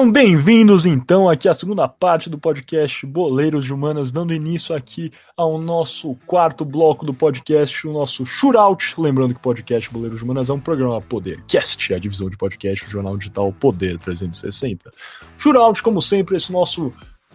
[0.00, 5.12] Sejam bem-vindos então aqui à segunda parte do podcast Boleiros de Humanas, dando início aqui
[5.36, 8.94] ao nosso quarto bloco do podcast, o nosso Shootout.
[8.96, 12.86] Lembrando que o podcast Boleiros de Humanas é um programa Podercast, a divisão de podcast
[12.86, 14.90] do jornal digital Poder 360.
[15.36, 16.90] Shootout, como sempre, esse nosso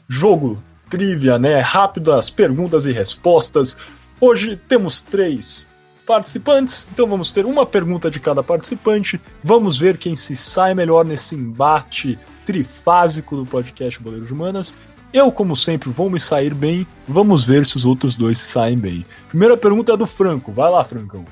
[0.09, 0.57] jogo
[0.89, 1.59] trivia, né?
[1.59, 3.77] Rápido as perguntas e respostas.
[4.19, 5.69] Hoje temos três
[6.05, 9.19] participantes, então vamos ter uma pergunta de cada participante.
[9.43, 14.75] Vamos ver quem se sai melhor nesse embate trifásico do podcast Boleiros Humanas.
[15.11, 16.85] Eu, como sempre, vou me sair bem.
[17.07, 19.05] Vamos ver se os outros dois se saem bem.
[19.29, 20.51] Primeira pergunta é do Franco.
[20.51, 21.25] Vai lá, Francão.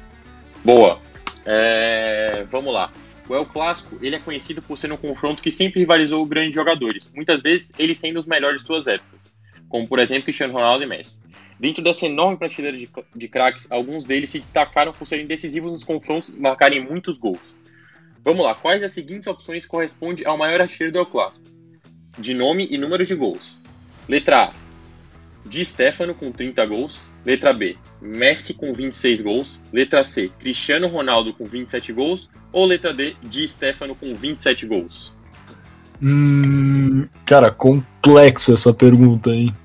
[0.64, 0.98] Boa.
[1.45, 2.45] É...
[2.50, 2.92] Vamos lá.
[3.28, 7.09] O El Clássico ele é conhecido por ser um confronto que sempre rivalizou grandes jogadores,
[7.16, 9.31] muitas vezes ele sendo os melhores de suas épocas,
[9.70, 11.22] como por exemplo Cristiano Ronaldo e Messi.
[11.63, 15.81] Dentro dessa enorme prateleira de, de craques, alguns deles se destacaram por serem decisivos nos
[15.81, 17.56] confrontos e marcarem muitos gols.
[18.22, 21.45] Vamos lá, quais das seguintes opções correspondem ao maior artilheiro do Clássico?
[22.19, 23.58] De nome e número de gols.
[24.09, 24.53] Letra A,
[25.45, 27.09] Di Stefano com 30 gols.
[27.23, 29.61] Letra B, Messi com 26 gols.
[29.72, 32.30] Letra C, Cristiano Ronaldo com 27 gols.
[32.52, 35.16] Ou letra D, Di Stefano com 27 gols?
[36.02, 39.56] Hum, cara, complexa essa pergunta, hein?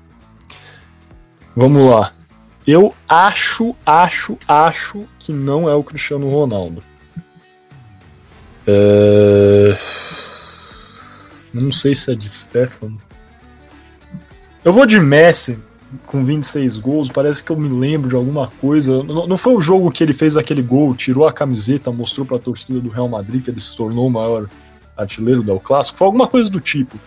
[1.59, 2.13] Vamos lá.
[2.65, 6.81] Eu acho, acho, acho que não é o Cristiano Ronaldo.
[8.65, 9.77] É...
[11.53, 12.97] Não sei se é de Stefano.
[14.63, 15.61] Eu vou de Messi
[16.05, 17.09] com 26 gols.
[17.09, 19.03] Parece que eu me lembro de alguma coisa.
[19.03, 22.39] Não, foi o jogo que ele fez aquele gol, tirou a camiseta, mostrou para a
[22.39, 24.47] torcida do Real Madrid que ele se tornou o maior
[24.95, 25.97] artilheiro do Clássico?
[25.97, 26.97] Foi alguma coisa do tipo.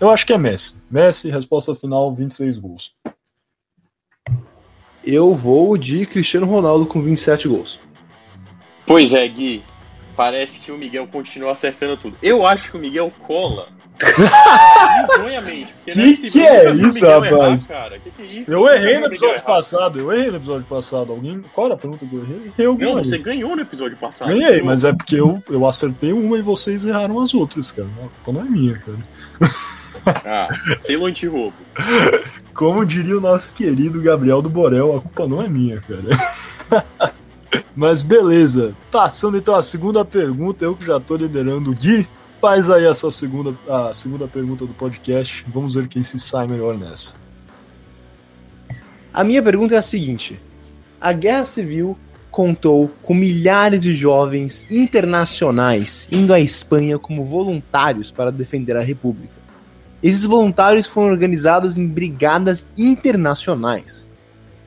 [0.00, 0.76] Eu acho que é Messi.
[0.90, 2.94] Messi, resposta final: 26 gols.
[5.10, 7.80] Eu vou de Cristiano Ronaldo com 27 gols.
[8.84, 9.64] Pois é, Gui
[10.14, 12.18] parece que o Miguel continua acertando tudo.
[12.22, 13.68] Eu acho que o Miguel cola.
[15.06, 15.74] Bizonhamente.
[15.88, 17.70] Que, é, que é isso, rapaz?
[17.70, 18.52] Errar, que que é isso?
[18.52, 19.98] Eu errei no episódio passado.
[19.98, 21.12] Eu errei no episódio passado.
[21.12, 21.42] Alguém.
[21.54, 22.52] Qual era a pergunta que eu errei?
[22.58, 24.28] Eu Não, você ganhou no episódio passado.
[24.28, 27.88] Ganhei, mas é porque eu, eu acertei uma e vocês erraram as outras, cara.
[27.88, 28.98] A culpa não é minha, cara.
[30.24, 31.56] Ah, selo anti-roubo.
[32.54, 37.14] Como diria o nosso querido Gabriel do Borel, a culpa não é minha, cara.
[37.74, 38.74] Mas beleza.
[38.90, 42.08] Passando então a segunda pergunta, eu que já tô liderando o Gui,
[42.40, 45.44] faz aí a sua segunda, a segunda pergunta do podcast.
[45.48, 47.14] Vamos ver quem se sai melhor nessa.
[49.12, 50.38] A minha pergunta é a seguinte:
[51.00, 51.96] a Guerra Civil
[52.30, 59.37] contou com milhares de jovens internacionais indo à Espanha como voluntários para defender a República.
[60.02, 64.08] Esses voluntários foram organizados em brigadas internacionais.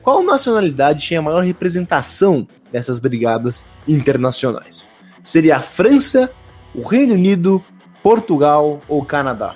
[0.02, 4.90] Qual nacionalidade tinha a maior representação dessas brigadas internacionais?
[5.22, 6.30] Seria a França,
[6.74, 7.64] o Reino Unido,
[8.02, 9.54] Portugal ou Canadá?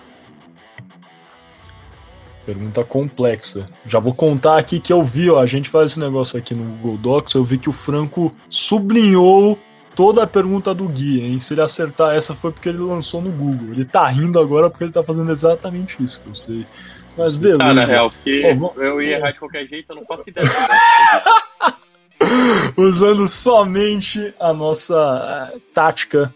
[2.46, 3.68] Pergunta complexa.
[3.86, 6.64] Já vou contar aqui que eu vi, ó, a gente faz esse negócio aqui no
[6.76, 9.58] Google Docs, eu vi que o Franco sublinhou
[9.96, 11.40] toda a pergunta do Gui, hein?
[11.40, 13.72] Se ele acertar essa foi porque ele lançou no Google.
[13.72, 16.66] Ele tá rindo agora porque ele tá fazendo exatamente isso, que eu sei.
[17.16, 17.64] Mas beleza.
[17.64, 18.42] Ah, na real, porque
[18.76, 20.46] eu ia errar de qualquer jeito, eu não faço ideia.
[22.76, 26.32] Usando somente a nossa uh, tática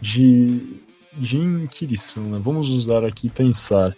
[0.00, 0.80] de,
[1.12, 2.38] de inquirição, né?
[2.40, 3.94] Vamos usar aqui e pensar.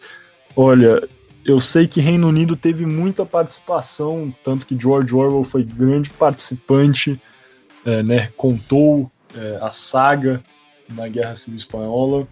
[0.56, 1.06] Olha,
[1.44, 7.20] eu sei que Reino Unido teve muita participação, tanto que George Orwell foi grande participante,
[7.84, 8.28] é, né?
[8.37, 10.43] Contou é, a saga
[10.88, 12.26] da Guerra Civil Espanhola.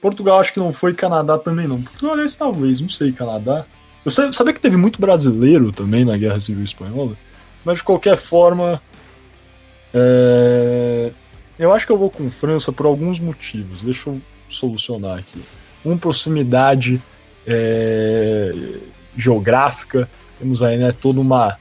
[0.00, 1.82] Portugal acho que não foi, Canadá também não.
[1.82, 3.66] Portugal, aliás, talvez, não sei, Canadá.
[4.04, 7.16] Eu sabia que teve muito brasileiro também na Guerra Civil Espanhola,
[7.64, 8.80] mas de qualquer forma,
[9.92, 11.10] é...
[11.58, 13.82] eu acho que eu vou com França por alguns motivos.
[13.82, 15.42] Deixa eu solucionar aqui.
[15.84, 17.02] Um, proximidade
[17.44, 18.52] é...
[19.16, 21.58] geográfica, temos aí né, toda uma,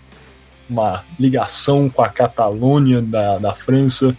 [0.69, 4.15] uma ligação com a Catalunha da, da França,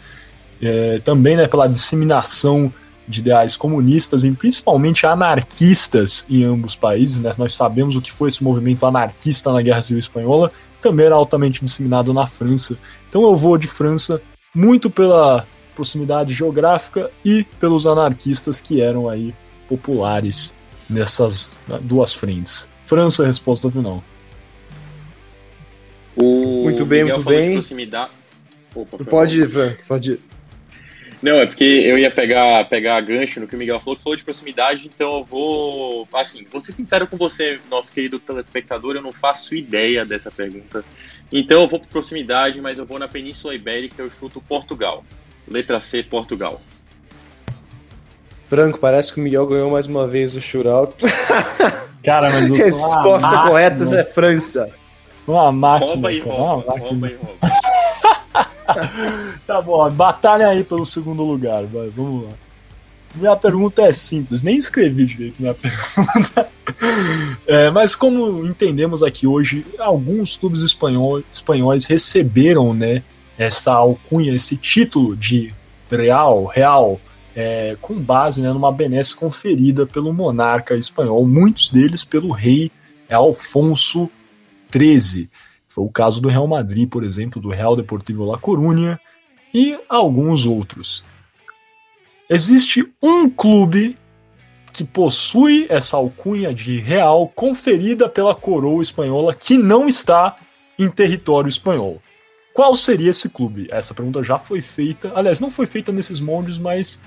[0.60, 0.98] é...
[1.00, 2.72] também né, pela disseminação
[3.08, 7.20] de ideais comunistas e principalmente anarquistas em ambos os países.
[7.20, 7.31] Né?
[7.38, 10.50] Nós sabemos o que foi esse movimento anarquista na Guerra Civil Espanhola,
[10.82, 12.76] também era altamente disseminado na França.
[13.08, 14.20] Então eu vou de França
[14.54, 19.34] muito pela proximidade geográfica e pelos anarquistas que eram aí
[19.69, 20.54] populares
[20.88, 21.50] nessas
[21.82, 22.66] duas frentes.
[22.87, 24.02] França, resposta final.
[26.16, 27.52] O muito bem, Miguel muito bem.
[27.52, 28.10] Proximidade...
[28.74, 30.20] Opa, pode ir, Frank, pode ir.
[31.22, 34.16] Não, é porque eu ia pegar, pegar gancho no que o Miguel falou, que falou
[34.16, 36.08] de proximidade, então eu vou.
[36.12, 40.84] Assim, vou ser sincero com você, nosso querido telespectador, eu não faço ideia dessa pergunta.
[41.32, 45.04] Então eu vou por proximidade, mas eu vou na Península Ibérica, eu chuto Portugal.
[45.48, 46.60] Letra C, Portugal.
[48.46, 50.94] Franco, parece que o Miguel ganhou mais uma vez o shootout.
[52.04, 54.70] Cara, mas eu Resposta correta é França.
[55.26, 55.93] Uma máquina.
[55.93, 57.56] Rouba e cara, rouba, uma rouba e rouba.
[59.46, 62.31] Tá bom, batalha aí pelo segundo lugar, vai, vamos lá.
[63.14, 66.49] Minha pergunta é simples, nem escrevi direito minha pergunta.
[67.46, 73.02] É, mas como entendemos aqui hoje, alguns clubes espanhol- espanhóis receberam né,
[73.38, 75.55] essa alcunha, esse título de
[75.90, 77.00] Real, Real,
[77.34, 82.70] é, com base né, numa benesse conferida pelo monarca espanhol, muitos deles pelo rei
[83.11, 84.11] Alfonso
[84.72, 85.30] XIII.
[85.68, 88.98] Foi o caso do Real Madrid, por exemplo, do Real Deportivo La Coruña
[89.52, 91.04] e alguns outros.
[92.28, 93.96] Existe um clube
[94.72, 100.36] que possui essa alcunha de real conferida pela coroa espanhola que não está
[100.78, 102.02] em território espanhol.
[102.52, 103.69] Qual seria esse clube?
[103.70, 105.12] Essa pergunta já foi feita.
[105.14, 107.00] Aliás, não foi feita nesses moldes, mas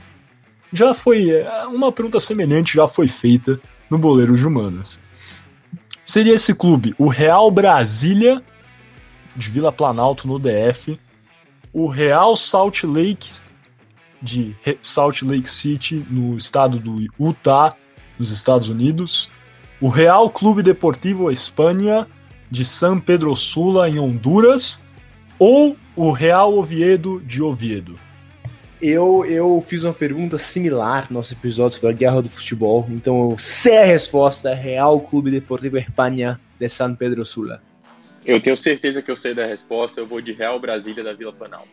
[0.72, 1.32] já foi.
[1.32, 3.60] é, Uma pergunta semelhante já foi feita
[3.90, 5.00] no Boleiro de Humanas.
[6.10, 8.42] Seria esse clube o Real Brasília,
[9.36, 11.00] de Vila Planalto, no DF,
[11.72, 13.30] o Real Salt Lake,
[14.20, 17.76] de Salt Lake City, no estado do Utah,
[18.18, 19.30] nos Estados Unidos,
[19.80, 22.08] o Real Clube Deportivo Espanha,
[22.50, 24.82] de San Pedro Sula, em Honduras,
[25.38, 27.94] ou o Real Oviedo, de Oviedo.
[28.82, 33.32] Eu, eu fiz uma pergunta similar no nosso episódio sobre a guerra do futebol, então
[33.32, 37.62] eu sei a resposta: Real Clube Deportivo Espanha de San Pedro Sula.
[38.26, 41.34] Eu tenho certeza que eu sei da resposta, eu vou de Real Brasília da Vila
[41.34, 41.68] Planalto.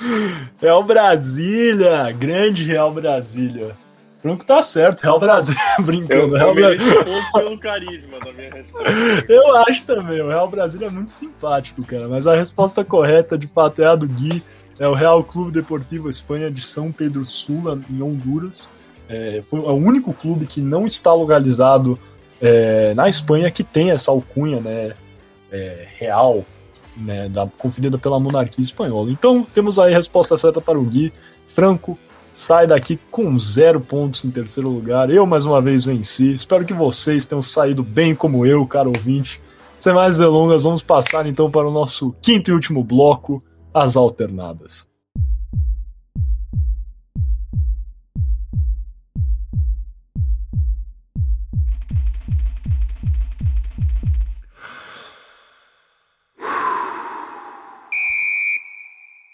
[0.60, 3.76] Real Brasília, grande Real Brasília.
[4.24, 6.34] Franco tá certo, Real Brasília, brincando.
[6.34, 7.04] eu Real Brasília.
[7.32, 8.90] pelo carisma da minha resposta.
[9.28, 12.08] Eu acho também, o Real Brasília é muito simpático, cara.
[12.08, 14.42] Mas a resposta correta, de fato, é a do Gui.
[14.78, 18.68] É o Real Clube Deportivo Espanha de São Pedro Sula, em Honduras.
[19.08, 21.98] É, foi o único clube que não está localizado
[22.40, 24.94] é, na Espanha que tem essa alcunha né,
[25.52, 26.44] é, real,
[26.96, 29.10] né, da, conferida pela monarquia espanhola.
[29.10, 31.12] Então, temos aí a resposta certa para o Gui.
[31.46, 31.98] Franco
[32.34, 35.08] sai daqui com zero pontos em terceiro lugar.
[35.08, 36.34] Eu, mais uma vez, venci.
[36.34, 39.40] Espero que vocês tenham saído bem como eu, caro ouvinte.
[39.78, 43.42] Sem mais delongas, vamos passar então para o nosso quinto e último bloco,
[43.74, 44.88] as alternadas.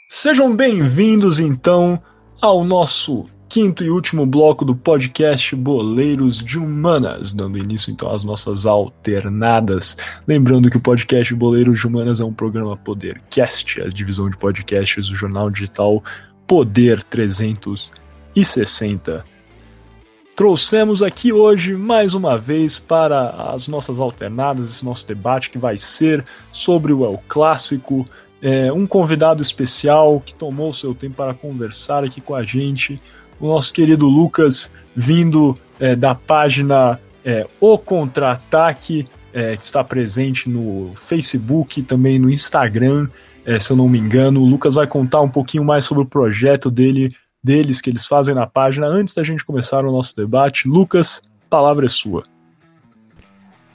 [0.08, 2.02] Sejam bem-vindos então
[2.40, 8.22] ao nosso quinto e último bloco do podcast Boleiros de Humanas, dando início então às
[8.22, 9.96] nossas alternadas.
[10.24, 15.08] Lembrando que o podcast Boleiros de Humanas é um programa Podercast, a divisão de podcasts
[15.08, 16.00] do jornal digital
[16.46, 19.24] Poder 360.
[20.36, 25.76] Trouxemos aqui hoje mais uma vez para as nossas alternadas, esse nosso debate que vai
[25.76, 28.08] ser sobre o El Clássico,
[28.40, 33.02] é, um convidado especial que tomou o seu tempo para conversar aqui com a gente,
[33.40, 40.48] o nosso querido Lucas, vindo é, da página é, O Contra-Ataque, é, que está presente
[40.48, 43.08] no Facebook também no Instagram,
[43.46, 44.40] é, se eu não me engano.
[44.40, 48.34] O Lucas vai contar um pouquinho mais sobre o projeto dele, deles que eles fazem
[48.34, 48.86] na página.
[48.86, 52.24] Antes da gente começar o nosso debate, Lucas, palavra é sua.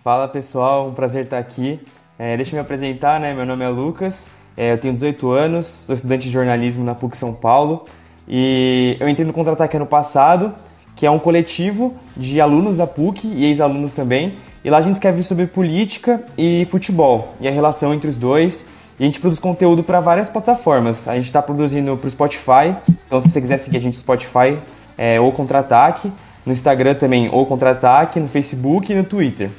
[0.03, 1.79] Fala pessoal, um prazer estar aqui.
[2.19, 3.33] É, deixa eu me apresentar, né?
[3.33, 7.17] Meu nome é Lucas, é, eu tenho 18 anos, sou estudante de jornalismo na PUC
[7.17, 7.85] São Paulo
[8.27, 10.53] e eu entrei no Contra-Ataque ano passado,
[10.95, 14.95] que é um coletivo de alunos da PUC e ex-alunos também, e lá a gente
[14.95, 18.65] escreve sobre política e futebol e a relação entre os dois.
[18.97, 21.07] E a gente produz conteúdo para várias plataformas.
[21.07, 23.99] A gente está produzindo para o Spotify, então se você quiser seguir a gente no
[23.99, 24.57] Spotify,
[24.97, 26.11] é o Contra-Ataque,
[26.45, 29.49] no Instagram também o Contra-Ataque, no Facebook e no Twitter.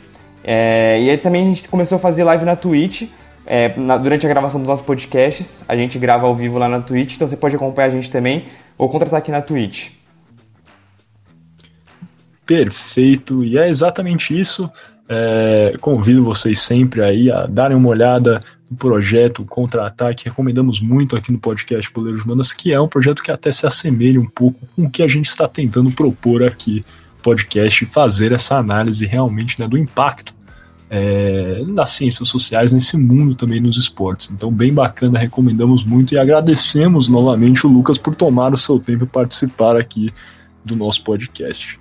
[0.43, 3.11] É, e aí também a gente começou a fazer live na Twitch,
[3.47, 5.65] é, na- durante a gravação dos nossos podcasts.
[5.69, 8.45] A gente grava ao vivo lá na Twitch, então você pode acompanhar a gente também
[8.77, 9.91] ou contratar aqui na Twitch.
[12.45, 14.71] Perfeito, e é exatamente isso.
[15.09, 20.29] É, convido vocês sempre aí a darem uma olhada no projeto Contra-Ataque.
[20.29, 24.21] Recomendamos muito aqui no podcast Poleiros Manas, que é um projeto que até se assemelha
[24.21, 26.85] um pouco com o que a gente está tentando propor aqui
[27.23, 30.36] podcast fazer essa análise realmente né, do impacto
[30.89, 34.31] é, das ciências sociais nesse mundo também nos esportes.
[34.31, 39.05] Então, bem bacana, recomendamos muito e agradecemos novamente o Lucas por tomar o seu tempo
[39.05, 40.13] e participar aqui
[40.65, 41.79] do nosso podcast.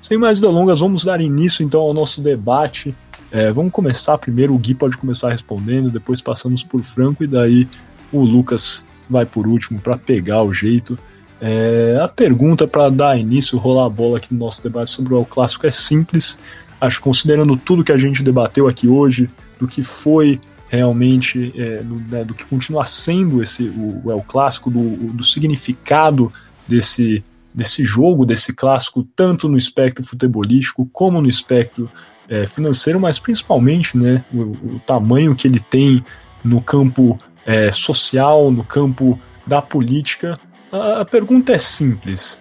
[0.00, 2.94] Sem mais delongas, vamos dar início então ao nosso debate.
[3.30, 7.68] É, vamos começar primeiro, o Gui pode começar respondendo, depois passamos por Franco e daí
[8.12, 10.98] o Lucas vai por último para pegar o jeito.
[11.40, 15.24] É, a pergunta para dar início, rolar a bola aqui no nosso debate sobre o
[15.24, 16.38] Clássico é simples.
[16.80, 21.94] Acho considerando tudo que a gente debateu aqui hoje, do que foi realmente, é, do,
[21.96, 26.32] né, do, que continua sendo esse o, o Clássico, do, do significado
[26.66, 31.90] desse, desse jogo, desse clássico, tanto no espectro futebolístico como no espectro
[32.28, 34.40] é, financeiro, mas principalmente né, o,
[34.74, 36.04] o, tamanho que ele tem
[36.42, 40.38] no campo é, social, no campo da política.
[40.72, 42.40] A, a pergunta é simples: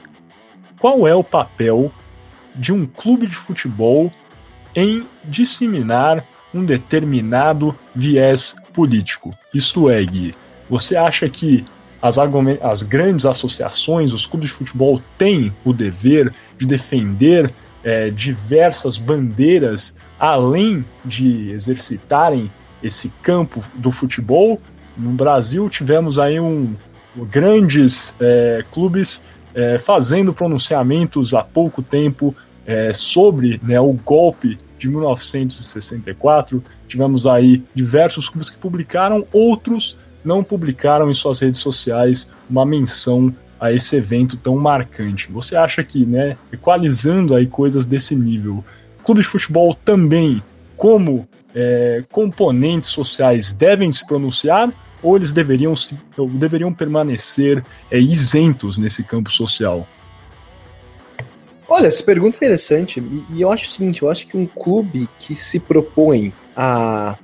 [0.79, 1.91] qual é o papel
[2.55, 4.11] de um clube de futebol
[4.75, 9.33] em disseminar um determinado viés político?
[9.53, 10.33] Isto é, Gui,
[10.69, 11.65] você acha que
[12.01, 12.17] as,
[12.61, 17.51] as grandes associações, os clubes de futebol têm o dever de defender
[17.83, 22.51] é, diversas bandeiras além de exercitarem
[22.81, 24.59] esse campo do futebol.
[24.97, 26.75] No Brasil tivemos aí um,
[27.23, 34.87] grandes é, clubes é, fazendo pronunciamentos há pouco tempo é, sobre né, o golpe de
[34.87, 36.63] 1964.
[36.87, 43.31] Tivemos aí diversos clubes que publicaram, outros não publicaram em suas redes sociais uma menção
[43.59, 45.31] a esse evento tão marcante.
[45.31, 48.63] Você acha que, né, equalizando aí coisas desse nível,
[49.03, 50.41] clubes de futebol também,
[50.75, 55.73] como é, componentes sociais, devem se pronunciar ou eles deveriam,
[56.17, 59.87] ou deveriam permanecer é, isentos nesse campo social?
[61.67, 65.09] Olha, essa pergunta é interessante e, eu acho o seguinte, eu acho que um clube
[65.17, 67.17] que se propõe a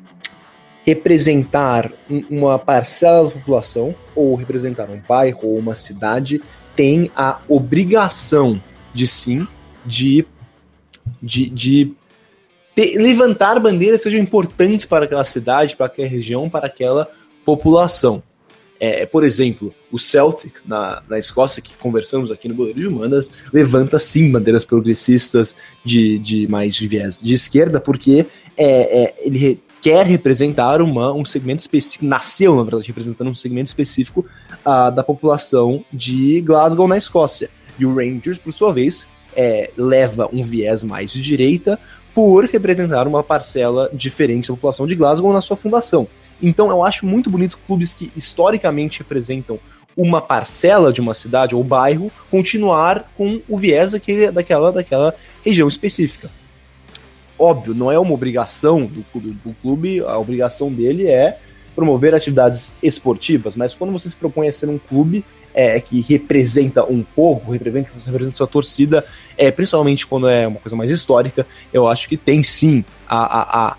[0.83, 1.91] representar
[2.29, 6.41] uma parcela da população, ou representar um bairro ou uma cidade,
[6.75, 8.61] tem a obrigação
[8.93, 9.47] de sim
[9.85, 10.25] de,
[11.21, 11.95] de, de
[12.95, 17.07] levantar bandeiras que sejam importantes para aquela cidade, para aquela região, para aquela
[17.45, 18.23] população.
[18.83, 23.31] É, por exemplo, o Celtic, na, na Escócia, que conversamos aqui no Boleiro de Humanas,
[23.53, 28.25] levanta sim bandeiras progressistas de, de mais de viés de esquerda, porque
[28.57, 33.67] é, é, ele quer representar uma, um segmento específico, nasceu, na verdade, representando um segmento
[33.67, 34.25] específico
[34.65, 37.51] uh, da população de Glasgow, na Escócia.
[37.77, 41.79] E o Rangers, por sua vez, é, leva um viés mais de direita
[42.15, 46.07] por representar uma parcela diferente da população de Glasgow na sua fundação.
[46.41, 49.59] Então eu acho muito bonito clubes que historicamente representam
[49.95, 55.67] uma parcela de uma cidade ou bairro continuar com o viés daquele, daquela, daquela região
[55.67, 56.29] específica
[57.41, 61.39] óbvio, não é uma obrigação do clube, do clube, a obrigação dele é
[61.75, 66.83] promover atividades esportivas, mas quando você se propõe a ser um clube é, que representa
[66.83, 69.03] um povo, representa, representa sua torcida,
[69.35, 73.17] é, principalmente quando é uma coisa mais histórica, eu acho que tem sim a.
[73.17, 73.77] a, a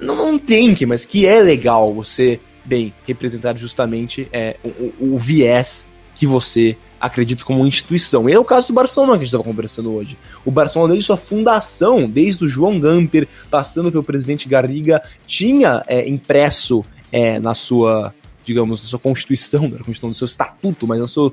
[0.00, 5.18] não, não tem que, mas que é legal você, bem, representar justamente é, o, o
[5.18, 8.28] viés que você acredito como instituição.
[8.28, 10.18] E é o caso do Barcelona que a gente estava conversando hoje.
[10.44, 16.08] O Barcelona, desde sua fundação, desde o João Gamper, passando pelo presidente Garriga, tinha é,
[16.08, 18.12] impresso é, na sua,
[18.44, 21.32] digamos, na sua constituição, na constituição do seu estatuto, mas na sua.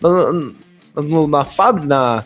[0.00, 2.24] na, na, na fábrica, na,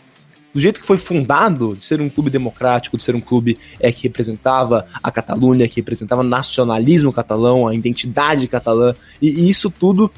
[0.52, 3.92] do jeito que foi fundado, de ser um clube democrático, de ser um clube é,
[3.92, 9.70] que representava a Catalunha, que representava o nacionalismo catalão, a identidade catalã, e, e isso
[9.70, 10.10] tudo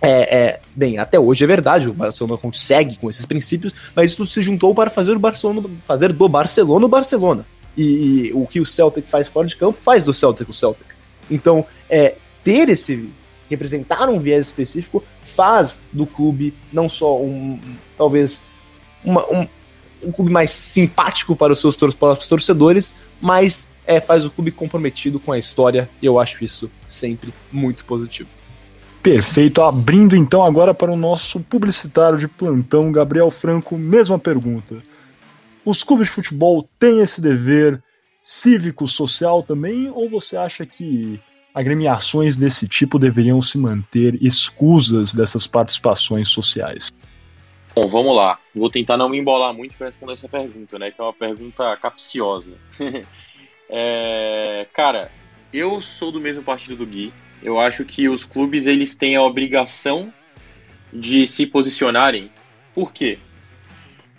[0.00, 4.18] é, é, bem, até hoje é verdade, o Barcelona consegue com esses princípios, mas isso
[4.18, 7.44] tudo se juntou para fazer o Barcelona, fazer do Barcelona o Barcelona.
[7.76, 7.82] E,
[8.28, 10.86] e, o que o Celtic faz fora de campo faz do Celtic o Celtic.
[11.30, 13.08] Então, é, ter esse
[13.50, 17.58] representar um viés específico faz do clube não só um
[17.96, 18.42] talvez
[19.04, 19.46] uma, um,
[20.02, 25.18] um clube mais simpático para os seus tor torcedores, mas é, faz o clube comprometido
[25.18, 25.88] com a história.
[26.00, 28.28] E eu acho isso sempre muito positivo.
[29.02, 29.62] Perfeito.
[29.62, 34.82] Abrindo então agora para o nosso publicitário de plantão, Gabriel Franco, mesma pergunta.
[35.64, 37.82] Os clubes de futebol têm esse dever
[38.22, 41.20] cívico-social também, ou você acha que
[41.54, 46.92] agremiações desse tipo deveriam se manter escusas dessas participações sociais?
[47.74, 48.38] Bom, vamos lá.
[48.54, 50.90] Vou tentar não me embolar muito para responder essa pergunta, né?
[50.90, 52.52] Que é uma pergunta capciosa.
[53.70, 55.10] é, cara,
[55.52, 57.12] eu sou do mesmo partido do Gui.
[57.42, 60.12] Eu acho que os clubes eles têm a obrigação
[60.92, 62.30] de se posicionarem.
[62.74, 63.18] Por quê?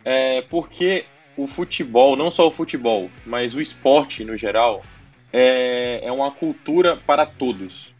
[0.05, 4.83] É porque o futebol, não só o futebol, mas o esporte no geral,
[5.33, 7.93] é, é uma cultura para todos.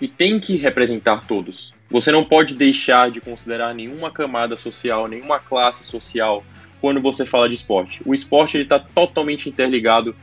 [0.00, 1.73] E tem que representar todos.
[1.90, 6.44] Você não pode deixar de considerar nenhuma camada social, nenhuma classe social
[6.80, 8.02] quando você fala de esporte.
[8.04, 10.14] O esporte está totalmente interligado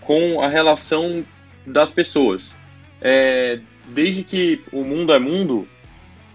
[0.00, 1.24] com a relação
[1.66, 2.54] das pessoas
[3.02, 5.66] é, desde que o mundo é mundo,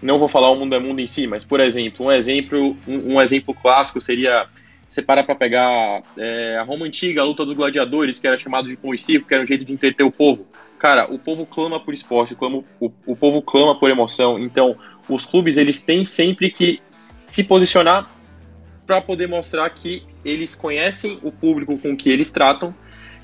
[0.02, 3.14] não vou falar o mundo é mundo em si, mas por exemplo, um exemplo, um,
[3.14, 4.46] um exemplo clássico seria
[4.86, 8.68] você parar para pegar é, a Roma antiga, a luta dos gladiadores, que era chamado
[8.68, 10.46] de pão e circo, que era um jeito de entreter o povo.
[10.78, 14.38] Cara, o povo clama por esporte, o, clama, o, o povo clama por emoção.
[14.38, 14.76] Então,
[15.08, 16.80] os clubes eles têm sempre que
[17.26, 18.08] se posicionar
[18.86, 22.74] para poder mostrar que eles conhecem o público com que eles tratam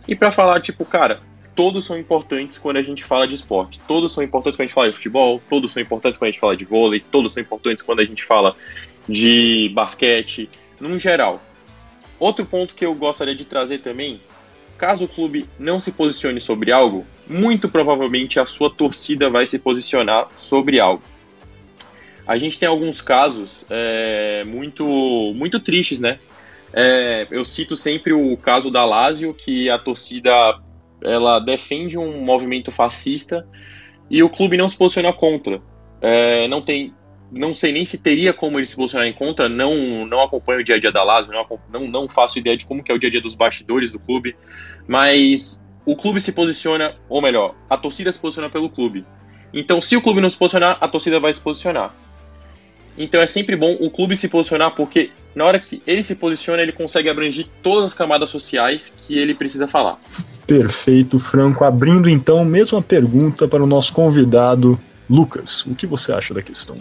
[0.07, 1.23] e para falar tipo, cara,
[1.55, 3.81] todos são importantes quando a gente fala de esporte.
[3.87, 6.41] Todos são importantes quando a gente fala de futebol, todos são importantes quando a gente
[6.41, 8.55] fala de vôlei, todos são importantes quando a gente fala
[9.09, 11.43] de basquete, num geral.
[12.19, 14.21] Outro ponto que eu gostaria de trazer também,
[14.85, 19.59] caso o clube não se posicione sobre algo, muito provavelmente a sua torcida vai se
[19.59, 21.03] posicionar sobre algo.
[22.27, 24.85] A gente tem alguns casos é, muito,
[25.35, 26.19] muito tristes, né?
[26.71, 30.31] É, eu cito sempre o caso da Lazio, que a torcida
[31.03, 33.49] ela defende um movimento fascista
[34.11, 35.63] e o clube não se posiciona contra.
[36.03, 36.93] É, não tem,
[37.35, 39.49] não sei nem se teria como ele se posicionar em contra.
[39.49, 42.83] Não, não acompanho o dia a dia da Lazio, não, não, faço ideia de como
[42.83, 44.37] que é o dia a dia dos bastidores do clube,
[44.87, 49.05] mas o clube se posiciona, ou melhor, a torcida se posiciona pelo clube.
[49.53, 51.95] Então, se o clube não se posicionar, a torcida vai se posicionar.
[52.97, 56.63] Então é sempre bom o clube se posicionar, porque na hora que ele se posiciona,
[56.63, 59.99] ele consegue abranger todas as camadas sociais que ele precisa falar.
[60.47, 61.65] Perfeito, Franco.
[61.65, 64.79] Abrindo então, mesma pergunta para o nosso convidado,
[65.11, 65.67] Lucas.
[65.67, 66.79] O que você acha da questão?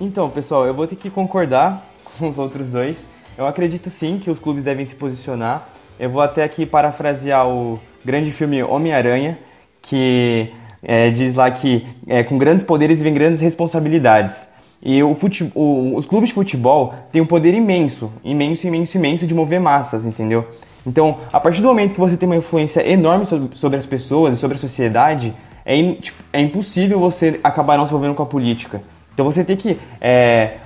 [0.00, 1.86] Então, pessoal, eu vou ter que concordar
[2.18, 3.06] com os outros dois.
[3.36, 5.68] Eu acredito sim que os clubes devem se posicionar.
[5.98, 9.38] Eu vou até aqui parafrasear o grande filme Homem-Aranha,
[9.80, 14.48] que é, diz lá que é, com grandes poderes vem grandes responsabilidades.
[14.82, 19.26] E o fute, o, os clubes de futebol têm um poder imenso, imenso, imenso, imenso
[19.26, 20.46] de mover massas, entendeu?
[20.86, 24.34] Então, a partir do momento que você tem uma influência enorme sobre, sobre as pessoas
[24.34, 25.34] e sobre a sociedade,
[25.64, 28.82] é, in, tipo, é impossível você acabar não se envolvendo com a política.
[29.14, 29.78] Então você tem que.
[30.00, 30.56] É,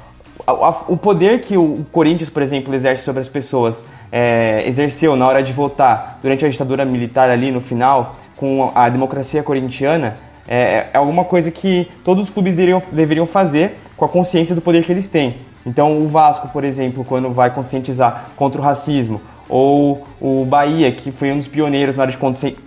[0.46, 5.14] a, a, o poder que o Corinthians, por exemplo, exerce sobre as pessoas, é, exerceu
[5.14, 10.16] na hora de votar durante a ditadura militar ali no final, com a democracia corintiana,
[10.46, 14.62] é, é alguma coisa que todos os clubes deveriam, deveriam fazer com a consciência do
[14.62, 15.37] poder que eles têm.
[15.66, 21.11] Então, o Vasco, por exemplo, quando vai conscientizar contra o racismo, ou o Bahia, que
[21.11, 22.18] foi um dos pioneiros na hora de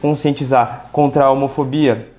[0.02, 2.10] conscientizar contra a homofobia.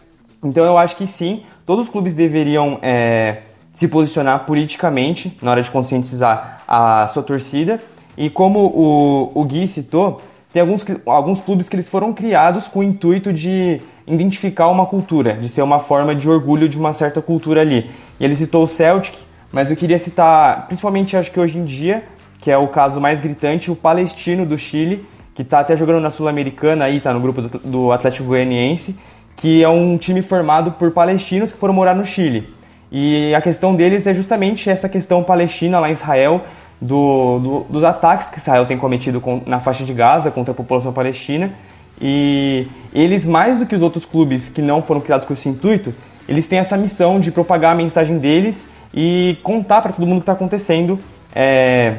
[0.42, 3.38] Então, eu acho que sim, todos os clubes deveriam é,
[3.72, 7.80] se posicionar politicamente na hora de conscientizar a sua torcida.
[8.16, 10.20] E como o, o Gui citou,
[10.52, 15.34] tem alguns, alguns clubes que eles foram criados com o intuito de identificar uma cultura,
[15.34, 17.90] de ser uma forma de orgulho de uma certa cultura ali.
[18.20, 19.14] E ele citou o Celtic,
[19.50, 22.04] mas eu queria citar, principalmente acho que hoje em dia,
[22.38, 26.10] que é o caso mais gritante, o Palestino do Chile, que está até jogando na
[26.10, 28.98] Sul-Americana aí, está no grupo do, do Atlético Goianiense,
[29.36, 32.52] que é um time formado por palestinos que foram morar no Chile.
[32.94, 36.42] E a questão deles é justamente essa questão palestina lá em Israel,
[36.78, 40.54] do, do, dos ataques que Israel tem cometido com, na faixa de Gaza contra a
[40.54, 41.50] população palestina.
[41.98, 45.94] E eles, mais do que os outros clubes que não foram criados com esse intuito,
[46.28, 50.20] eles têm essa missão de propagar a mensagem deles e contar para todo mundo o
[50.20, 50.98] que está acontecendo
[51.34, 51.94] é,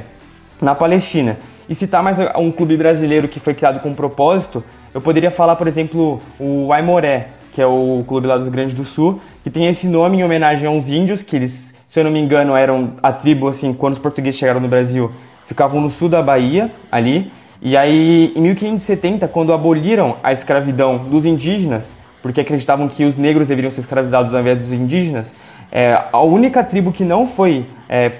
[0.61, 1.39] na Palestina.
[1.67, 5.55] E citar mais um clube brasileiro que foi criado com um propósito, eu poderia falar,
[5.55, 9.49] por exemplo, o Aimoré, que é o clube lá do Rio Grande do Sul, que
[9.49, 12.55] tem esse nome em homenagem a uns índios, que eles, se eu não me engano,
[12.55, 15.11] eram a tribo, assim, quando os portugueses chegaram no Brasil,
[15.45, 17.31] ficavam no sul da Bahia, ali.
[17.61, 23.49] E aí, em 1570, quando aboliram a escravidão dos indígenas, porque acreditavam que os negros
[23.49, 25.35] deveriam ser escravizados ao invés dos indígenas,
[25.69, 28.11] é, a única tribo que não foi é,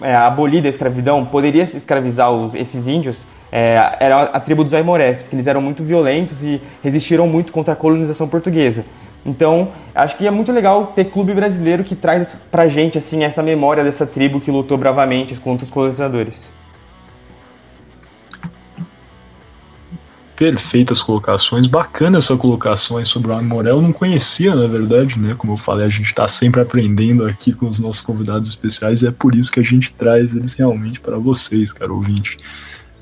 [0.00, 5.22] é, abolida a escravidão, poderia escravizar os, esses índios, é, era a tribo dos Aimorés,
[5.22, 8.84] porque eles eram muito violentos e resistiram muito contra a colonização portuguesa.
[9.24, 13.42] Então, acho que é muito legal ter clube brasileiro que traz pra gente assim essa
[13.42, 16.50] memória dessa tribo que lutou bravamente contra os colonizadores.
[20.34, 25.36] Perfeitas colocações, bacana essa colocação sobre o Amorel, eu não conhecia na verdade, né?
[25.38, 29.06] Como eu falei, a gente está sempre aprendendo aqui com os nossos convidados especiais e
[29.06, 32.38] é por isso que a gente traz eles realmente para vocês, cara ouvinte.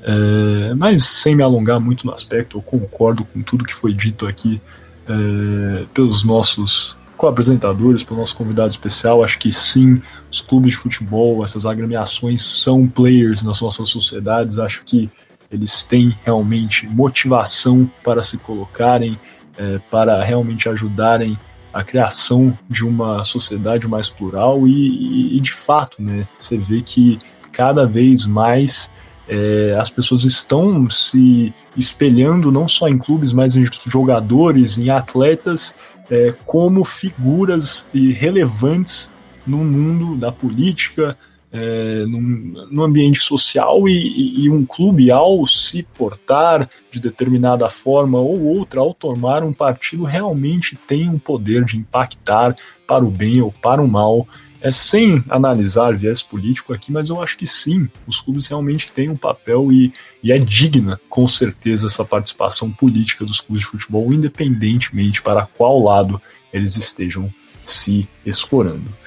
[0.03, 4.27] É, mas sem me alongar muito no aspecto, eu concordo com tudo que foi dito
[4.27, 4.61] aqui
[5.07, 9.23] é, pelos nossos co-apresentadores, pelo nosso convidado especial.
[9.23, 14.57] Acho que sim, os clubes de futebol, essas agremiações são players nas nossas sociedades.
[14.57, 15.09] Acho que
[15.51, 19.19] eles têm realmente motivação para se colocarem,
[19.57, 21.37] é, para realmente ajudarem
[21.73, 26.81] a criação de uma sociedade mais plural e, e, e de fato, né, você vê
[26.81, 27.19] que
[27.51, 28.91] cada vez mais
[29.27, 35.75] é, as pessoas estão se espelhando não só em clubes, mas em jogadores, em atletas,
[36.09, 39.09] é, como figuras relevantes
[39.45, 41.17] no mundo da política,
[41.53, 48.41] é, no ambiente social e, e, um clube, ao se portar de determinada forma ou
[48.41, 52.55] outra, ao tomar um partido, realmente tem um poder de impactar
[52.87, 54.25] para o bem ou para o mal.
[54.61, 59.09] É, sem analisar viés político aqui, mas eu acho que sim, os clubes realmente têm
[59.09, 59.91] um papel e,
[60.23, 65.81] e é digna, com certeza, essa participação política dos clubes de futebol, independentemente para qual
[65.81, 66.21] lado
[66.53, 69.01] eles estejam se escorando.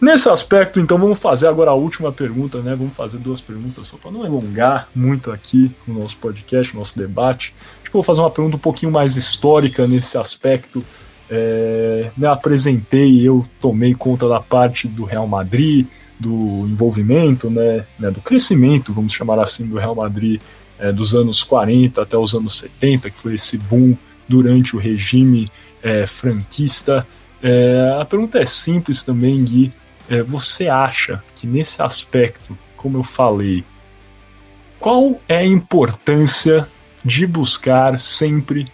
[0.00, 2.76] Nesse aspecto, então, vamos fazer agora a última pergunta, né?
[2.76, 6.96] Vamos fazer duas perguntas só para não alongar muito aqui o nosso podcast, o nosso
[6.96, 7.52] debate.
[7.80, 10.84] Acho que vou fazer uma pergunta um pouquinho mais histórica nesse aspecto.
[11.30, 15.86] É, né, apresentei, eu tomei conta da parte do Real Madrid,
[16.18, 20.40] do envolvimento, né, né do crescimento, vamos chamar assim, do Real Madrid
[20.78, 25.50] é, dos anos 40 até os anos 70, que foi esse boom durante o regime
[25.82, 27.06] é, franquista.
[27.42, 29.72] É, a pergunta é simples também, Gui
[30.08, 33.64] é, você acha que nesse aspecto, como eu falei,
[34.80, 36.68] qual é a importância
[37.04, 38.66] de buscar sempre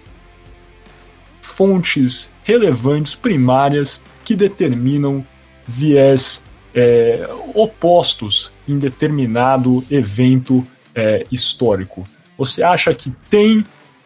[1.42, 5.24] fontes relevantes, primárias, que determinam
[5.66, 12.07] viés é, opostos em determinado evento é, histórico?
[12.38, 13.64] Você acha que tem,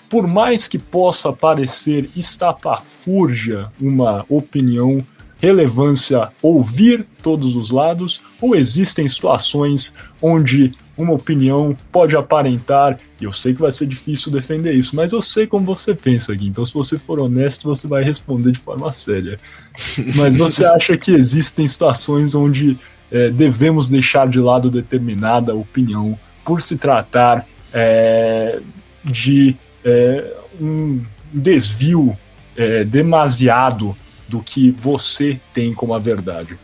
[0.09, 5.05] por mais que possa parecer estapafúrdia uma opinião
[5.41, 13.33] relevância ouvir todos os lados, ou existem situações onde uma opinião pode aparentar, e eu
[13.33, 16.65] sei que vai ser difícil defender isso, mas eu sei como você pensa aqui, então
[16.65, 19.39] se você for honesto, você vai responder de forma séria.
[20.15, 22.79] Mas você acha que existem situações onde
[23.11, 28.61] é, devemos deixar de lado determinada opinião por se tratar é,
[29.05, 31.03] de é, um
[31.33, 32.17] desvio
[32.57, 33.97] é, demasiado
[34.29, 36.59] do que você tem como a verdade?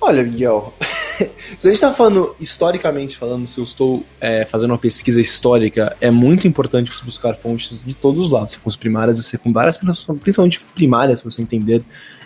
[0.00, 0.74] Olha, Miguel,
[1.56, 5.96] se a gente está falando historicamente, falando se eu estou é, fazendo uma pesquisa histórica,
[6.00, 9.78] é muito importante você buscar fontes de todos os lados, fontes primárias e secundárias,
[10.20, 11.84] principalmente primárias, para você entender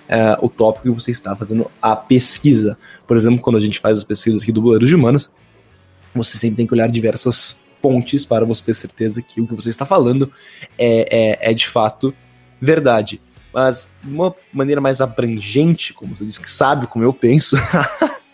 [0.09, 2.79] é, o tópico que você está fazendo a pesquisa.
[3.07, 5.33] Por exemplo, quando a gente faz as pesquisas aqui do Boleiro de Humanas,
[6.15, 9.69] você sempre tem que olhar diversas fontes para você ter certeza que o que você
[9.69, 10.31] está falando
[10.79, 12.15] é, é, é de fato
[12.61, 13.21] verdade.
[13.53, 17.57] Mas de uma maneira mais abrangente, como você disse, que sabe como eu penso,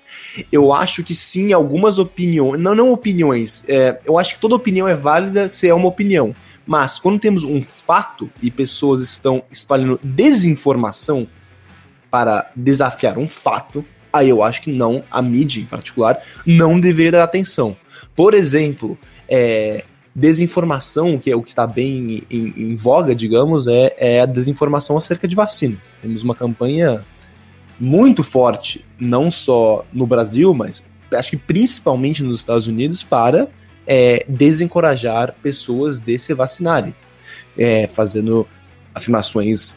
[0.50, 4.88] eu acho que sim, algumas opiniões, não, não opiniões, é, eu acho que toda opinião
[4.88, 6.34] é válida se é uma opinião.
[6.66, 11.26] Mas quando temos um fato e pessoas estão espalhando desinformação
[12.10, 17.12] para desafiar um fato, aí eu acho que não, a mídia em particular, não deveria
[17.12, 17.76] dar atenção.
[18.14, 23.94] Por exemplo, é, desinformação, que é o que está bem em, em, voga, digamos, é,
[23.96, 25.96] é a desinformação acerca de vacinas.
[26.00, 27.04] Temos uma campanha
[27.82, 33.48] muito forte, não só no Brasil, mas acho que principalmente nos Estados Unidos, para
[33.84, 36.94] é, desencorajar pessoas de se vacinarem,
[37.58, 38.46] é, fazendo
[38.94, 39.74] afirmações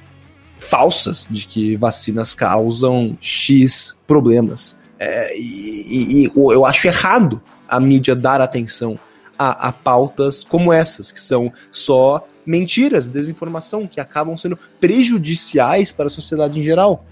[0.60, 4.78] falsas de que vacinas causam X problemas.
[5.00, 9.00] É, e, e, eu acho errado a mídia dar atenção
[9.36, 16.06] a, a pautas como essas, que são só mentiras, desinformação, que acabam sendo prejudiciais para
[16.06, 17.04] a sociedade em geral.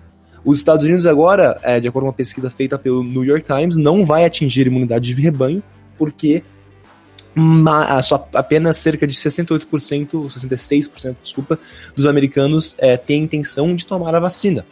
[0.46, 3.78] Os Estados Unidos agora, é, de acordo com uma pesquisa feita pelo New York Times,
[3.78, 5.64] não vai atingir imunidade de rebanho,
[5.98, 6.44] porque
[8.04, 11.58] só apenas cerca de 68%, 66%, desculpa,
[11.96, 14.66] dos americanos é, têm intenção de tomar a vacina.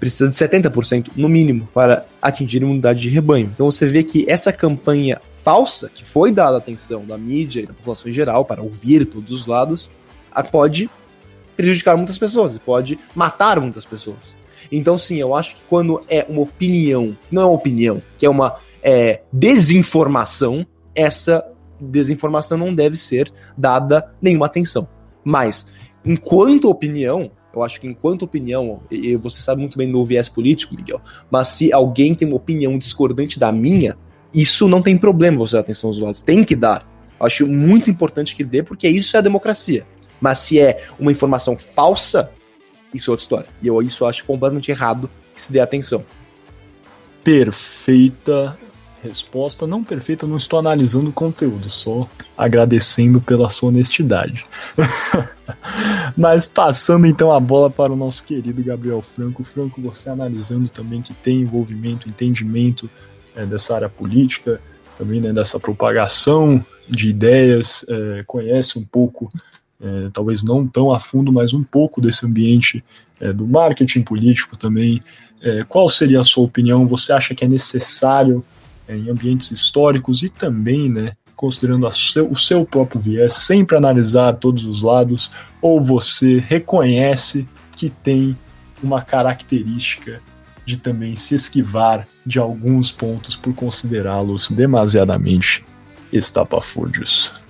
[0.00, 3.50] Precisa de 70% no mínimo para atingir imunidade de rebanho.
[3.52, 7.74] Então você vê que essa campanha falsa, que foi dada atenção da mídia e da
[7.74, 9.90] população em geral para ouvir todos os lados,
[10.50, 10.90] pode
[11.56, 14.36] prejudicar muitas pessoas, pode matar muitas pessoas.
[14.70, 18.30] Então, sim, eu acho que quando é uma opinião, não é uma opinião, que é
[18.30, 21.44] uma é, desinformação, essa
[21.80, 24.86] desinformação não deve ser dada nenhuma atenção.
[25.24, 25.66] Mas,
[26.04, 30.74] enquanto opinião, eu acho que enquanto opinião, e você sabe muito bem no viés político,
[30.74, 31.00] Miguel,
[31.30, 33.96] mas se alguém tem uma opinião discordante da minha,
[34.32, 36.86] isso não tem problema você dar atenção aos lados, tem que dar.
[37.18, 39.86] Eu acho muito importante que dê, porque isso é a democracia.
[40.20, 42.30] Mas se é uma informação falsa,
[42.94, 43.48] isso é outra história.
[43.60, 46.04] E eu isso acho completamente errado que se dê atenção.
[47.22, 48.56] Perfeita
[49.04, 49.66] resposta.
[49.66, 54.46] Não perfeita, não estou analisando o conteúdo, só agradecendo pela sua honestidade.
[56.16, 59.44] Mas passando então a bola para o nosso querido Gabriel Franco.
[59.44, 62.88] Franco, você analisando também que tem envolvimento, entendimento
[63.36, 64.60] é, dessa área política,
[64.96, 69.30] também né, dessa propagação de ideias, é, conhece um pouco
[69.84, 72.82] é, talvez não tão a fundo, mas um pouco desse ambiente
[73.20, 75.02] é, do marketing político também.
[75.42, 76.86] É, qual seria a sua opinião?
[76.86, 78.42] Você acha que é necessário
[78.88, 84.32] é, em ambientes históricos e também, né, considerando seu, o seu próprio viés, sempre analisar
[84.34, 88.36] todos os lados, ou você reconhece que tem
[88.82, 90.22] uma característica
[90.64, 95.62] de também se esquivar de alguns pontos por considerá-los demasiadamente
[96.10, 97.43] estapafúrdios?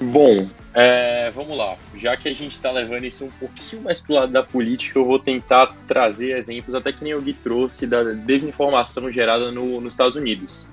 [0.00, 1.76] Bom, é, vamos lá.
[1.94, 4.98] Já que a gente está levando isso um pouquinho mais para o lado da política,
[4.98, 9.80] eu vou tentar trazer exemplos, até que nem o Gui trouxe, da desinformação gerada no,
[9.80, 10.68] nos Estados Unidos.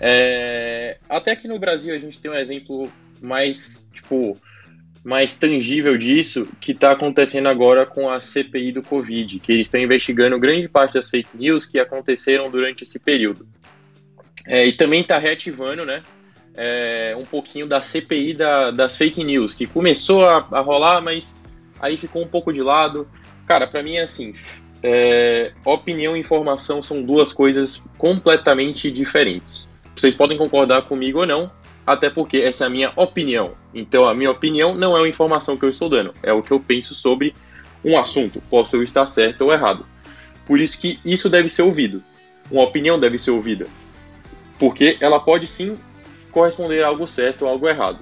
[0.00, 4.36] É, até que no Brasil a gente tem um exemplo mais, tipo,
[5.04, 9.80] mais tangível disso que está acontecendo agora com a CPI do Covid, que eles estão
[9.80, 13.46] investigando grande parte das fake news que aconteceram durante esse período.
[14.44, 16.02] É, e também está reativando, né,
[16.54, 21.34] é, um pouquinho da CPI da, das fake news, que começou a, a, rolar, mas
[21.80, 23.08] aí ficou um pouco de lado.
[23.46, 24.34] Cara, para mim é assim:
[24.82, 29.72] é, opinião e informação são duas coisas completamente diferentes.
[29.96, 31.50] Vocês podem concordar comigo ou não,
[31.86, 33.52] até porque essa é a minha opinião.
[33.74, 36.50] Então, a minha opinião não é uma informação que eu estou dando, é o que
[36.50, 37.34] eu penso sobre
[37.84, 38.42] um assunto.
[38.48, 39.86] Posso eu estar certo ou errado.
[40.46, 42.02] Por isso que isso deve ser ouvido.
[42.50, 43.66] Uma opinião deve ser ouvida.
[44.58, 45.76] Porque ela pode sim
[46.32, 48.00] corresponder a algo certo ou algo errado.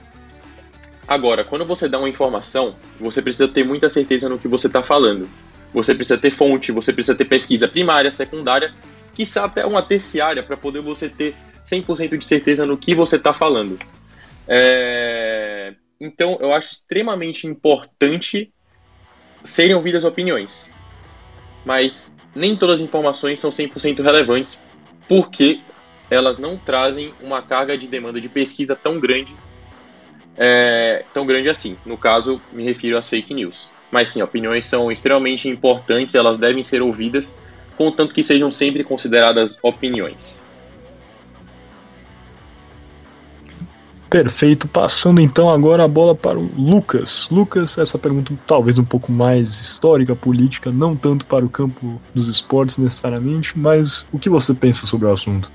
[1.07, 4.83] Agora, quando você dá uma informação, você precisa ter muita certeza no que você está
[4.83, 5.29] falando.
[5.75, 8.73] Você precisa ter fonte, você precisa ter pesquisa primária, secundária,
[9.13, 11.35] quiçá até uma terciária, para poder você ter
[11.69, 13.79] 100% de certeza no que você está falando.
[14.47, 15.75] É...
[16.01, 18.53] Então, eu acho extremamente importante
[19.45, 20.71] serem ouvidas opiniões.
[21.65, 24.59] Mas nem todas as informações são 100% relevantes,
[25.09, 25.61] porque
[26.11, 29.35] elas não trazem uma carga de demanda de pesquisa tão grande,
[30.37, 31.77] é, tão grande assim.
[31.87, 33.71] No caso, me refiro às fake news.
[33.91, 37.33] Mas sim, opiniões são extremamente importantes, elas devem ser ouvidas,
[37.77, 40.51] contanto que sejam sempre consideradas opiniões.
[44.09, 44.67] Perfeito.
[44.67, 47.29] Passando então agora a bola para o Lucas.
[47.31, 52.27] Lucas, essa pergunta talvez um pouco mais histórica, política, não tanto para o campo dos
[52.27, 55.51] esportes necessariamente, mas o que você pensa sobre o assunto?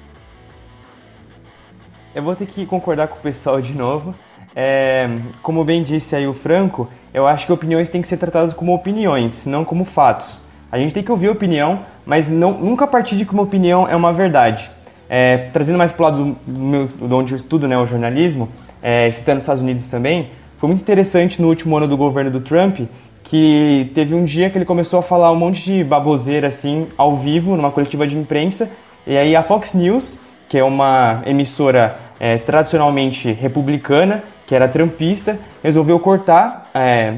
[2.16, 4.16] Eu vou ter que concordar com o pessoal de novo.
[4.56, 5.06] É,
[5.42, 8.74] como bem disse aí o Franco, eu acho que opiniões têm que ser tratadas como
[8.74, 10.42] opiniões, não como fatos.
[10.72, 13.86] A gente tem que ouvir opinião, mas não, nunca a partir de que uma opinião
[13.86, 14.72] é uma verdade.
[15.10, 18.48] É, trazendo mais para o lado do, meu, de onde eu estudo, né, o jornalismo,
[18.82, 22.40] é, citando os Estados Unidos também, foi muito interessante no último ano do governo do
[22.40, 22.80] Trump
[23.26, 27.14] que teve um dia que ele começou a falar um monte de baboseira assim, ao
[27.14, 28.72] vivo, numa coletiva de imprensa,
[29.06, 35.40] e aí a Fox News, que é uma emissora é, tradicionalmente republicana, que era trampista,
[35.64, 37.16] resolveu cortar é,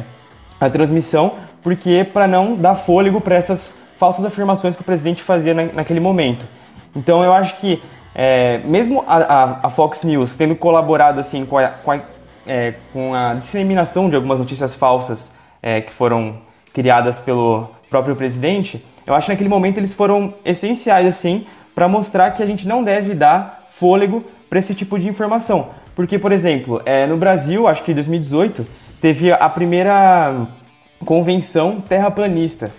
[0.59, 1.35] a transmissão
[1.67, 5.99] porque para não dar fôlego para essas falsas afirmações que o presidente fazia na, naquele
[5.99, 6.47] momento.
[6.95, 7.83] Então eu acho que
[8.15, 11.99] é, mesmo a, a, a, Fox News tendo colaborado assim com a, com a,
[12.47, 15.29] é, com a disseminação de algumas notícias falsas
[15.61, 16.37] é, que foram
[16.73, 22.31] criadas pelo próprio presidente, eu acho que naquele momento eles foram essenciais assim para mostrar
[22.31, 25.69] que a gente não deve dar fôlego para esse tipo de informação.
[25.95, 28.65] Porque, por exemplo, é, no Brasil, acho que em 2018,
[29.01, 30.47] teve a primeira
[31.05, 32.71] convenção terraplanista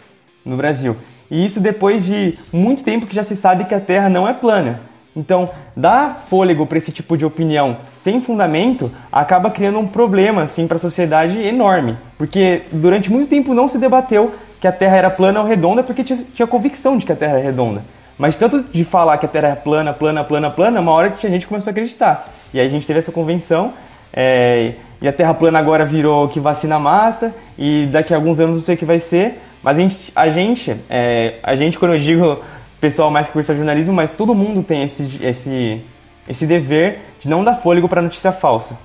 [0.45, 0.97] no Brasil.
[1.31, 4.33] E isso depois de muito tempo que já se sabe que a Terra não é
[4.33, 4.81] plana.
[5.15, 10.67] Então, dar fôlego para esse tipo de opinião sem fundamento acaba criando um problema assim
[10.67, 15.11] para a sociedade enorme, porque durante muito tempo não se debateu que a Terra era
[15.11, 17.85] plana ou redonda porque tinha, tinha convicção de que a Terra era redonda.
[18.19, 21.27] Mas tanto de falar que a Terra é plana, plana, plana, plana, uma hora que
[21.27, 22.29] a gente começou a acreditar.
[22.53, 23.73] E aí a gente teve essa convenção,
[24.13, 28.57] é, e a Terra plana agora virou que vacina mata, e daqui a alguns anos
[28.57, 29.41] não sei o que vai ser.
[29.63, 32.41] Mas a gente, a gente, é, a gente quando eu digo
[32.81, 35.83] pessoal mais que cursa jornalismo, mas todo mundo tem esse, esse,
[36.29, 38.79] esse dever de não dar fôlego para notícia falsa.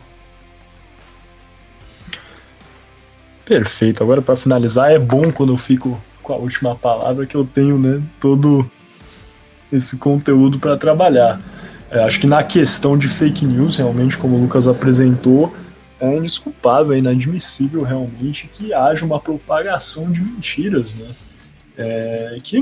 [3.45, 4.03] Perfeito.
[4.03, 7.77] Agora para finalizar, é bom quando eu fico com a última palavra que eu tenho,
[7.77, 8.69] né, todo
[9.75, 11.39] esse conteúdo para trabalhar.
[11.89, 15.53] É, acho que na questão de fake news, realmente, como o Lucas apresentou,
[15.99, 21.07] é indesculpável, é inadmissível realmente que haja uma propagação de mentiras, né?
[21.75, 22.57] É, que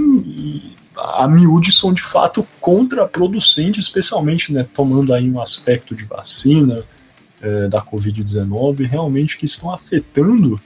[0.96, 6.84] a miúde são de fato contraproducentes, especialmente né, tomando aí um aspecto de vacina
[7.42, 10.62] é, da Covid-19, realmente que estão afetando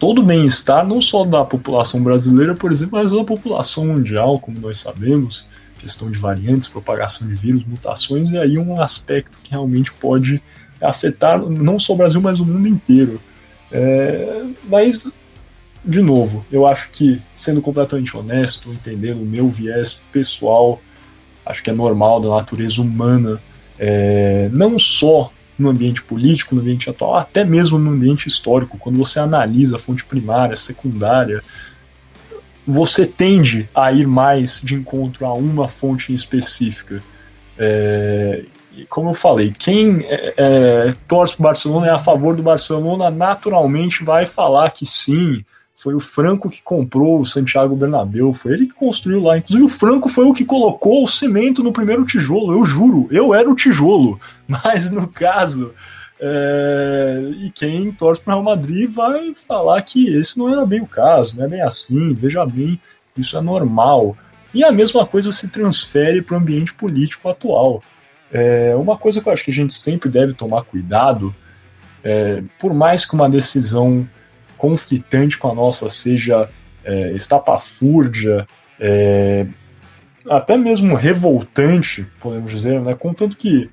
[0.00, 4.58] todo o bem-estar, não só da população brasileira, por exemplo, mas da população mundial, como
[4.58, 5.46] nós sabemos.
[5.78, 10.42] questão de variantes, propagação de vírus, mutações, e aí um aspecto que realmente pode
[10.80, 13.20] afetar não só o Brasil, mas o mundo inteiro.
[13.72, 15.06] É, mas,
[15.84, 20.80] de novo, eu acho que, sendo completamente honesto, entendendo o meu viés pessoal,
[21.46, 23.40] acho que é normal da natureza humana,
[23.78, 25.30] é, não só
[25.60, 29.78] no ambiente político, no ambiente atual, até mesmo no ambiente histórico, quando você analisa a
[29.78, 31.42] fonte primária, secundária,
[32.66, 37.02] você tende a ir mais de encontro a uma fonte específica.
[37.58, 38.44] É,
[38.88, 43.10] como eu falei, quem é, é, torce para o Barcelona é a favor do Barcelona,
[43.10, 45.44] naturalmente vai falar que sim,
[45.80, 49.38] foi o Franco que comprou o Santiago Bernabéu, foi ele que construiu lá.
[49.38, 53.32] Inclusive, o Franco foi o que colocou o cimento no primeiro tijolo, eu juro, eu
[53.32, 54.20] era o tijolo.
[54.46, 55.72] Mas no caso,
[56.20, 60.82] é, e quem torce para o Real Madrid vai falar que esse não era bem
[60.82, 62.78] o caso, não é bem assim, veja bem,
[63.16, 64.14] isso é normal.
[64.52, 67.82] E a mesma coisa se transfere para o ambiente político atual.
[68.30, 71.34] É, uma coisa que eu acho que a gente sempre deve tomar cuidado,
[72.04, 74.06] é, por mais que uma decisão
[74.60, 76.50] conflitante com a nossa seja
[76.84, 78.46] é, estapafúrdia,
[78.78, 79.46] é,
[80.28, 82.94] até mesmo revoltante, podemos dizer, né?
[82.94, 83.70] contanto que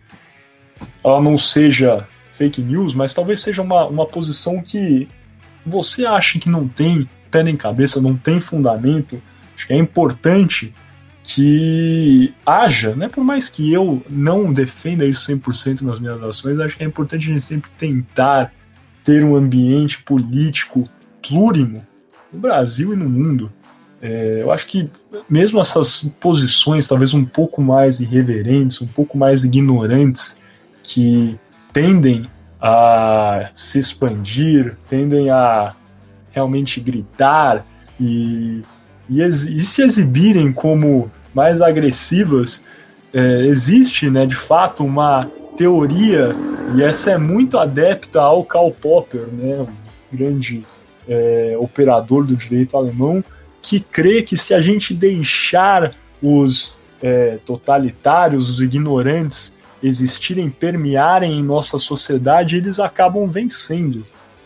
[1.04, 5.10] ela não seja fake news, mas talvez seja uma, uma posição que
[5.66, 9.22] você acha que não tem pé nem cabeça, não tem fundamento.
[9.58, 10.74] Acho que é importante
[11.22, 13.10] que haja, né?
[13.10, 17.30] Por mais que eu não defenda isso 100% nas minhas ações, acho que é importante
[17.30, 18.54] a gente sempre tentar
[19.08, 20.84] ter um ambiente político
[21.26, 21.82] plurimo
[22.32, 23.50] no Brasil e no mundo.
[24.02, 24.90] É, eu acho que
[25.30, 30.42] mesmo essas posições talvez um pouco mais irreverentes, um pouco mais ignorantes,
[30.84, 31.40] que
[31.72, 32.30] tendem
[32.62, 35.74] a se expandir, tendem a
[36.32, 37.66] realmente gritar
[37.98, 38.62] e,
[39.10, 42.62] e, e se exibirem como mais agressivas,
[43.14, 46.36] é, existe, né, de fato, uma teoria,
[46.76, 50.66] e essa é muito adepta ao Karl Popper, né, um grande
[51.08, 53.24] é, operador do direito alemão,
[53.62, 61.44] que crê que se a gente deixar os é, totalitários, os ignorantes, existirem, permearem em
[61.44, 64.06] nossa sociedade, eles acabam vencendo.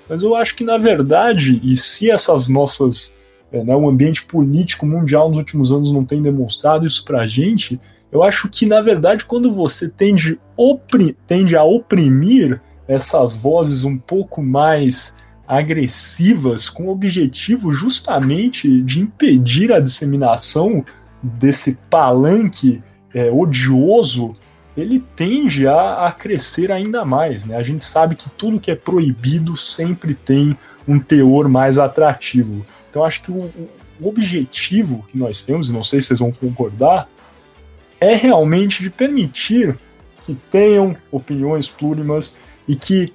[0.10, 3.18] Mas eu acho que, na verdade, e se essas nossas.
[3.52, 7.80] É, né, o ambiente político mundial nos últimos anos não tem demonstrado isso pra gente,
[8.12, 13.97] eu acho que, na verdade, quando você tende, opri tende a oprimir essas vozes um
[13.97, 15.15] pouco mais
[15.47, 20.84] agressivas, com o objetivo justamente de impedir a disseminação
[21.21, 22.82] desse palanque
[23.13, 24.36] é, odioso
[24.76, 27.45] ele tende a, a, crescer ainda mais.
[27.45, 27.56] Né?
[27.56, 32.65] A gente sabe que tudo que é proibido sempre tem um teor mais atrativo.
[32.89, 33.52] Então acho que o,
[34.00, 37.08] o objetivo que nós temos, e não sei se vocês vão concordar,
[38.02, 39.78] é realmente de permitir
[40.26, 42.36] que tenham opiniões plurimas
[42.68, 43.14] e que,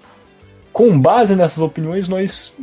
[0.72, 2.56] com base nessas opiniões, nós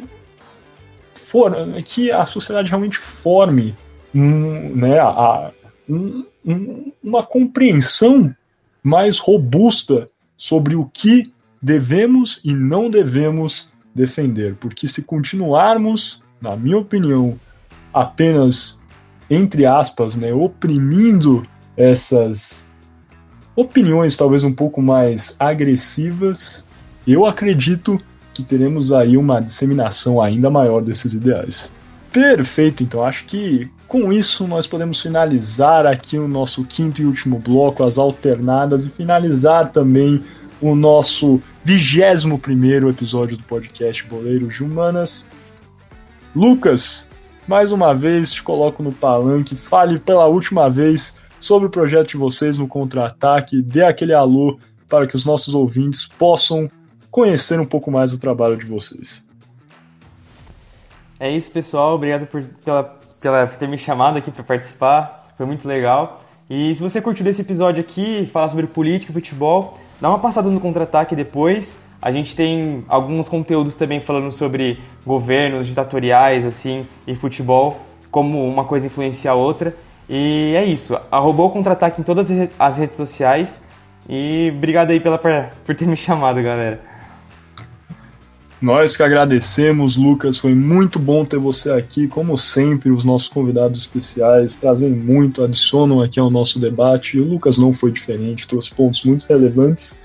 [1.13, 3.75] for, que a sociedade realmente forme
[4.15, 5.51] um, né, a,
[5.89, 8.33] um, um, uma compreensão
[8.81, 14.55] mais robusta sobre o que devemos e não devemos defender.
[14.55, 17.39] Porque se continuarmos, na minha opinião,
[17.93, 18.81] apenas,
[19.29, 21.43] entre aspas, né, oprimindo
[21.75, 22.65] essas
[23.55, 26.65] opiniões talvez um pouco mais agressivas,
[27.07, 27.99] eu acredito
[28.33, 31.71] que teremos aí uma disseminação ainda maior desses ideais.
[32.11, 37.37] Perfeito, então acho que com isso, nós podemos finalizar aqui o nosso quinto e último
[37.37, 40.23] bloco, as alternadas, e finalizar também
[40.59, 45.27] o nosso vigésimo primeiro episódio do podcast Boleiros de Humanas.
[46.35, 47.07] Lucas,
[47.47, 52.17] mais uma vez te coloco no palanque, fale pela última vez sobre o projeto de
[52.17, 56.71] vocês no Contra-Ataque, dê aquele alô para que os nossos ouvintes possam
[57.11, 59.25] conhecer um pouco mais o trabalho de vocês.
[61.19, 61.95] É isso, pessoal.
[61.95, 62.83] Obrigado por, pela,
[63.19, 65.33] pela, por ter me chamado aqui para participar.
[65.35, 66.21] Foi muito legal.
[66.49, 70.49] E se você curtiu desse episódio aqui, falar sobre política e futebol, dá uma passada
[70.49, 71.77] no contra-ataque depois.
[72.01, 78.63] A gente tem alguns conteúdos também falando sobre governos ditatoriais assim e futebol, como uma
[78.63, 79.75] coisa influencia a outra.
[80.09, 80.97] E é isso.
[81.11, 82.29] Arrobou contra-ataque em todas
[82.59, 83.63] as redes sociais.
[84.07, 86.79] E obrigado aí pela, por ter me chamado, galera.
[88.61, 90.37] Nós que agradecemos, Lucas.
[90.37, 92.07] Foi muito bom ter você aqui.
[92.07, 97.17] Como sempre, os nossos convidados especiais trazem muito, adicionam aqui ao nosso debate.
[97.17, 99.97] E o Lucas não foi diferente, trouxe pontos muito relevantes.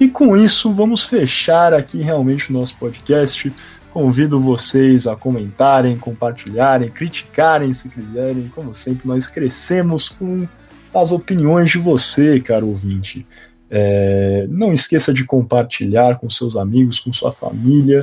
[0.00, 3.52] E com isso, vamos fechar aqui realmente o nosso podcast.
[3.92, 8.50] Convido vocês a comentarem, compartilharem, criticarem se quiserem.
[8.54, 10.48] Como sempre, nós crescemos com
[10.94, 13.26] as opiniões de você, caro ouvinte.
[13.70, 18.02] É, não esqueça de compartilhar com seus amigos, com sua família.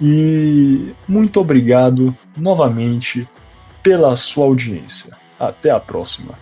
[0.00, 3.28] E muito obrigado novamente
[3.82, 5.16] pela sua audiência.
[5.38, 6.34] Até a próxima.